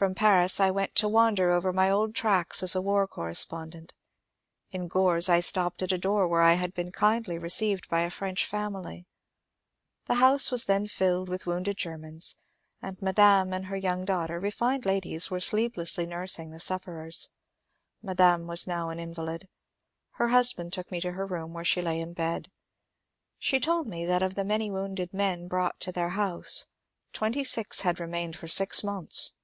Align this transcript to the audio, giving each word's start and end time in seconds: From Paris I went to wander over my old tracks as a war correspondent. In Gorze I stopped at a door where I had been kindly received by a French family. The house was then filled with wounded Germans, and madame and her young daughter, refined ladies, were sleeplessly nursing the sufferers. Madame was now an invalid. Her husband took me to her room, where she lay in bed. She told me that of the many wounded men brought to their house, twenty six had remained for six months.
From 0.00 0.14
Paris 0.14 0.60
I 0.60 0.70
went 0.70 0.94
to 0.94 1.08
wander 1.08 1.50
over 1.50 1.74
my 1.74 1.90
old 1.90 2.14
tracks 2.14 2.62
as 2.62 2.74
a 2.74 2.80
war 2.80 3.06
correspondent. 3.06 3.92
In 4.70 4.88
Gorze 4.88 5.28
I 5.28 5.40
stopped 5.40 5.82
at 5.82 5.92
a 5.92 5.98
door 5.98 6.26
where 6.26 6.40
I 6.40 6.54
had 6.54 6.72
been 6.72 6.90
kindly 6.90 7.36
received 7.36 7.86
by 7.90 8.00
a 8.00 8.08
French 8.08 8.46
family. 8.46 9.04
The 10.06 10.14
house 10.14 10.50
was 10.50 10.64
then 10.64 10.86
filled 10.86 11.28
with 11.28 11.46
wounded 11.46 11.76
Germans, 11.76 12.36
and 12.80 12.96
madame 13.02 13.52
and 13.52 13.66
her 13.66 13.76
young 13.76 14.06
daughter, 14.06 14.40
refined 14.40 14.86
ladies, 14.86 15.30
were 15.30 15.38
sleeplessly 15.38 16.06
nursing 16.06 16.50
the 16.50 16.60
sufferers. 16.60 17.28
Madame 18.00 18.46
was 18.46 18.66
now 18.66 18.88
an 18.88 18.98
invalid. 18.98 19.48
Her 20.12 20.28
husband 20.28 20.72
took 20.72 20.90
me 20.90 21.02
to 21.02 21.12
her 21.12 21.26
room, 21.26 21.52
where 21.52 21.62
she 21.62 21.82
lay 21.82 22.00
in 22.00 22.14
bed. 22.14 22.50
She 23.38 23.60
told 23.60 23.86
me 23.86 24.06
that 24.06 24.22
of 24.22 24.34
the 24.34 24.44
many 24.44 24.70
wounded 24.70 25.12
men 25.12 25.46
brought 25.46 25.78
to 25.80 25.92
their 25.92 26.08
house, 26.16 26.68
twenty 27.12 27.44
six 27.44 27.82
had 27.82 28.00
remained 28.00 28.34
for 28.34 28.48
six 28.48 28.82
months. 28.82 29.34